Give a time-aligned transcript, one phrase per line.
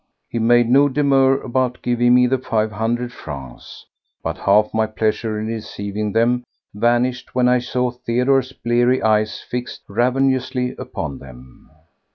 [0.27, 3.85] He made no demur about giving me the five hundred francs,
[4.23, 6.43] but half my pleasure in receiving them
[6.73, 11.69] vanished when I saw Theodore's bleary eyes fixed ravenously upon them.